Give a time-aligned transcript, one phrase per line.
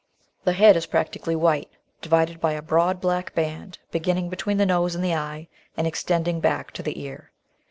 [0.45, 1.69] The head is practically white,
[2.01, 6.39] divided by a broad black band beginning between the nose and the eye and extending
[6.39, 7.31] back to the ear.